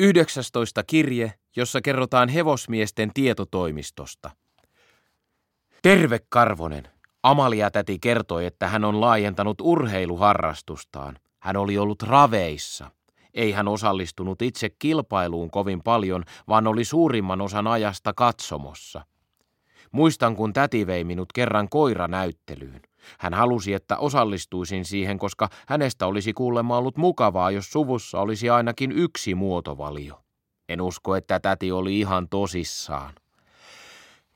[0.00, 4.30] 19 kirje, jossa kerrotaan hevosmiesten tietotoimistosta.
[5.82, 6.88] Terve Karvonen.
[7.22, 11.18] Amalia täti kertoi, että hän on laajentanut urheiluharrastustaan.
[11.38, 12.90] Hän oli ollut raveissa.
[13.34, 19.04] Ei hän osallistunut itse kilpailuun kovin paljon, vaan oli suurimman osan ajasta katsomossa.
[19.92, 22.82] Muistan, kun täti vei minut kerran koiranäyttelyyn.
[23.18, 28.92] Hän halusi, että osallistuisin siihen, koska hänestä olisi kuulemma ollut mukavaa, jos suvussa olisi ainakin
[28.92, 30.20] yksi muotovalio.
[30.68, 33.12] En usko, että täti oli ihan tosissaan.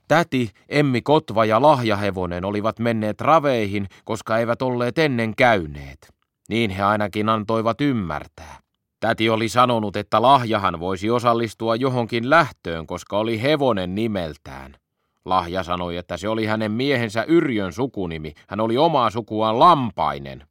[0.09, 6.15] Täti, Emmi Kotva ja Lahjahevonen olivat menneet raveihin, koska eivät olleet ennen käyneet.
[6.49, 8.59] Niin he ainakin antoivat ymmärtää.
[9.01, 14.77] Täti oli sanonut, että Lahjahan voisi osallistua johonkin lähtöön, koska oli hevonen nimeltään.
[15.25, 18.35] Lahja sanoi, että se oli hänen miehensä Yrjön sukunimi.
[18.49, 20.47] Hän oli omaa sukuaan Lampainen.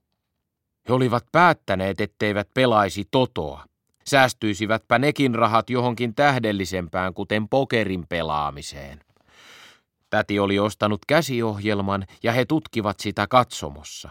[0.89, 3.65] He olivat päättäneet, etteivät pelaisi totoa.
[4.05, 8.99] Säästyisivät nekin rahat johonkin tähdellisempään, kuten pokerin pelaamiseen.
[10.09, 14.09] Täti oli ostanut käsiohjelman ja he tutkivat sitä katsomossa.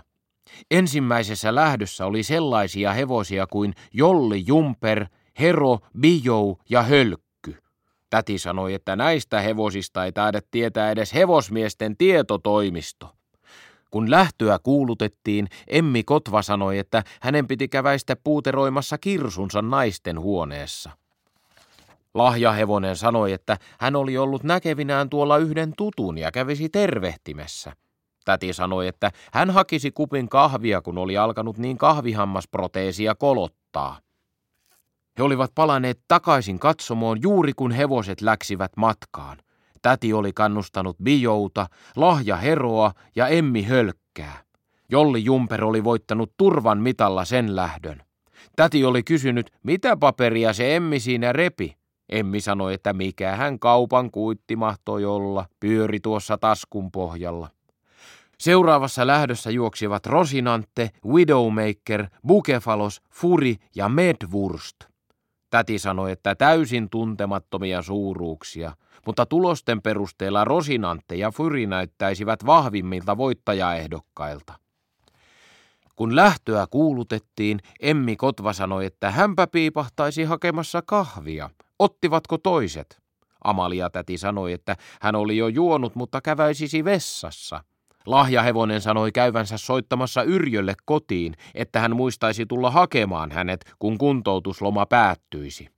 [0.70, 5.06] Ensimmäisessä lähdössä oli sellaisia hevosia kuin Jolli Jumper,
[5.40, 7.31] Hero, Bijou ja Hölkky.
[8.12, 13.10] Täti sanoi, että näistä hevosista ei taida tietää edes hevosmiesten tietotoimisto.
[13.90, 20.90] Kun lähtöä kuulutettiin, Emmi Kotva sanoi, että hänen piti käväistä puuteroimassa kirsunsa naisten huoneessa.
[22.14, 27.72] Lahjahevonen sanoi, että hän oli ollut näkevinään tuolla yhden tutun ja kävisi tervehtimessä.
[28.24, 33.98] Täti sanoi, että hän hakisi kupin kahvia, kun oli alkanut niin kahvihammasproteesia kolottaa.
[35.18, 39.38] He olivat palaneet takaisin katsomoon juuri kun hevoset läksivät matkaan.
[39.82, 44.42] Täti oli kannustanut Bijouta, Lahja Heroa ja Emmi Hölkkää.
[44.88, 48.02] Jolli Jumper oli voittanut turvan mitalla sen lähdön.
[48.56, 51.76] Täti oli kysynyt, mitä paperia se Emmi siinä repi.
[52.08, 57.48] Emmi sanoi, että mikä hän kaupan kuitti mahtoi olla, pyöri tuossa taskun pohjalla.
[58.38, 64.91] Seuraavassa lähdössä juoksivat Rosinante, Widowmaker, Bukefalos, Furi ja Medwurst.
[65.52, 68.72] Täti sanoi, että täysin tuntemattomia suuruuksia,
[69.06, 74.52] mutta tulosten perusteella Rosinante ja Fury näyttäisivät vahvimmilta voittajaehdokkailta.
[75.96, 81.50] Kun lähtöä kuulutettiin, Emmi Kotva sanoi, että hänpä piipahtaisi hakemassa kahvia.
[81.78, 83.02] Ottivatko toiset?
[83.44, 87.64] Amalia täti sanoi, että hän oli jo juonut, mutta käväisisi vessassa–
[88.06, 95.68] Lahjahevonen sanoi käyvänsä soittamassa Yrjölle kotiin, että hän muistaisi tulla hakemaan hänet, kun kuntoutusloma päättyisi.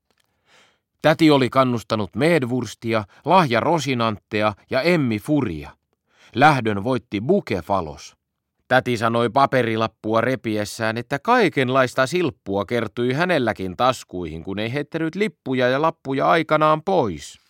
[1.02, 5.70] Täti oli kannustanut Medvurstia, Lahja Rosinanttea ja Emmi Furia.
[6.34, 8.16] Lähdön voitti Bukefalos.
[8.68, 15.82] Täti sanoi paperilappua repiessään, että kaikenlaista silppua kertyi hänelläkin taskuihin, kun ei heittänyt lippuja ja
[15.82, 17.43] lappuja aikanaan pois.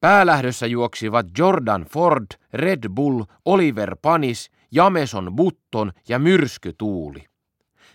[0.00, 7.24] Päälähdössä juoksivat Jordan Ford, Red Bull, Oliver Panis, Jameson Button ja Myrsky Tuuli.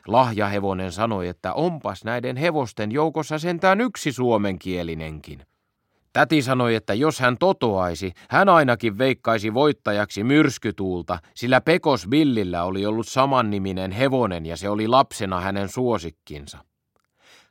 [0.08, 5.42] Lahjahevonen sanoi, että onpas näiden hevosten joukossa sentään yksi suomenkielinenkin.
[6.14, 12.86] Täti sanoi, että jos hän totoaisi, hän ainakin veikkaisi voittajaksi myrskytuulta, sillä Pekos Billillä oli
[12.86, 16.58] ollut samanniminen hevonen ja se oli lapsena hänen suosikkinsa.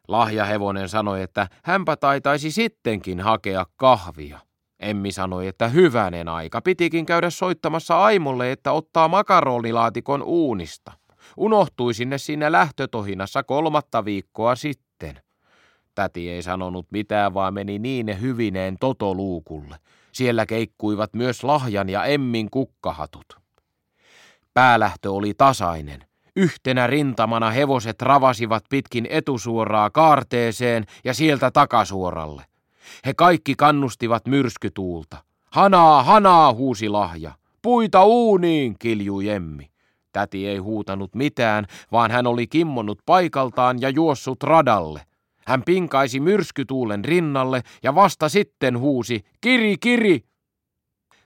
[0.09, 4.39] Lahjahevonen sanoi, että hänpä taitaisi sittenkin hakea kahvia.
[4.81, 10.93] Emmi sanoi, että hyvänen aika, pitikin käydä soittamassa Aimolle, että ottaa makaronilaatikon uunista.
[11.37, 15.21] Unohtui sinne siinä lähtötohinassa kolmatta viikkoa sitten.
[15.95, 19.77] Täti ei sanonut mitään, vaan meni niin hyvineen totoluukulle.
[20.13, 23.27] Siellä keikkuivat myös lahjan ja Emmin kukkahatut.
[24.55, 26.05] Päälähtö oli tasainen.
[26.37, 32.45] Yhtenä rintamana hevoset ravasivat pitkin etusuoraa kaarteeseen ja sieltä takasuoralle.
[33.07, 35.17] He kaikki kannustivat myrskytuulta.
[35.51, 37.33] Hanaa, hanaa, huusi lahja.
[37.63, 39.71] Puita uuniin, kiljui Emmi.
[40.13, 45.01] Täti ei huutanut mitään, vaan hän oli kimmonut paikaltaan ja juossut radalle.
[45.47, 50.25] Hän pinkaisi myrskytuulen rinnalle ja vasta sitten huusi, kiri, kiri!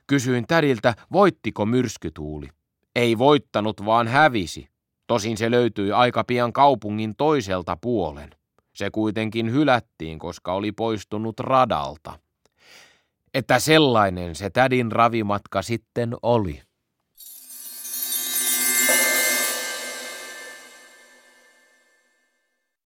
[0.07, 2.49] Kysyin tädiltä, voittiko myrskytuuli.
[2.97, 4.69] Ei voittanut, vaan hävisi.
[5.09, 8.31] Tosin se löytyi aika pian kaupungin toiselta puolen.
[8.75, 12.19] Se kuitenkin hylättiin, koska oli poistunut radalta.
[13.35, 16.63] Että sellainen se tädin ravimatka sitten oli.